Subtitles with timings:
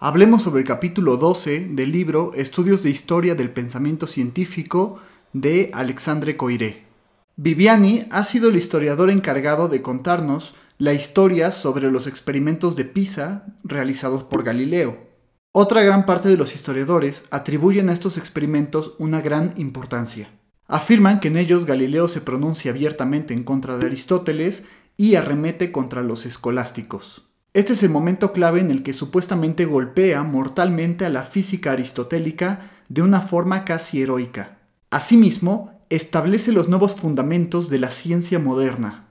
[0.00, 5.00] Hablemos sobre el capítulo 12 del libro Estudios de Historia del Pensamiento Científico
[5.32, 6.84] de Alexandre Coiré.
[7.34, 13.46] Viviani ha sido el historiador encargado de contarnos la historia sobre los experimentos de Pisa
[13.64, 14.98] realizados por Galileo.
[15.50, 20.30] Otra gran parte de los historiadores atribuyen a estos experimentos una gran importancia.
[20.68, 24.64] Afirman que en ellos Galileo se pronuncia abiertamente en contra de Aristóteles
[24.96, 27.28] y arremete contra los escolásticos.
[27.54, 32.70] Este es el momento clave en el que supuestamente golpea mortalmente a la física aristotélica
[32.88, 34.58] de una forma casi heroica.
[34.90, 39.08] Asimismo, establece los nuevos fundamentos de la ciencia moderna.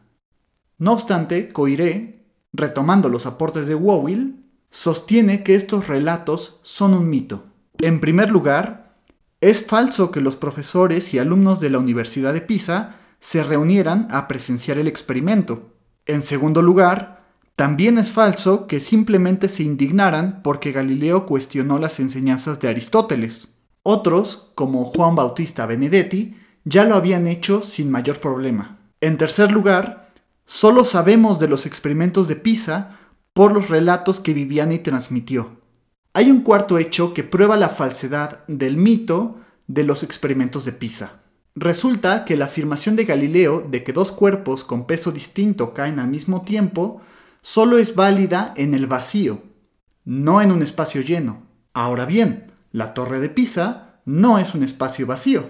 [0.77, 7.45] No obstante, Coiré, retomando los aportes de Wowell, sostiene que estos relatos son un mito.
[7.79, 8.95] En primer lugar,
[9.41, 14.27] es falso que los profesores y alumnos de la Universidad de Pisa se reunieran a
[14.27, 15.73] presenciar el experimento.
[16.05, 17.16] En segundo lugar,
[17.57, 23.47] también es falso que simplemente se indignaran porque Galileo cuestionó las enseñanzas de Aristóteles.
[23.81, 28.77] Otros, como Juan Bautista Benedetti, ya lo habían hecho sin mayor problema.
[29.01, 30.11] En tercer lugar,
[30.45, 32.99] solo sabemos de los experimentos de Pisa
[33.33, 35.59] por los relatos que Viviani transmitió.
[36.13, 41.23] Hay un cuarto hecho que prueba la falsedad del mito de los experimentos de Pisa.
[41.55, 46.07] Resulta que la afirmación de Galileo de que dos cuerpos con peso distinto caen al
[46.07, 47.01] mismo tiempo
[47.47, 49.41] solo es válida en el vacío,
[50.03, 51.43] no en un espacio lleno.
[51.73, 55.45] Ahora bien, la torre de Pisa no es un espacio vacío.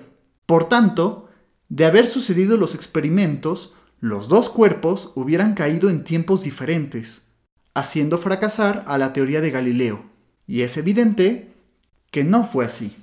[0.45, 1.27] Por tanto,
[1.69, 7.31] de haber sucedido los experimentos, los dos cuerpos hubieran caído en tiempos diferentes,
[7.73, 10.05] haciendo fracasar a la teoría de Galileo.
[10.45, 11.51] Y es evidente
[12.11, 12.95] que no fue así.